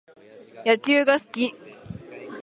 [0.65, 1.53] 野球が好き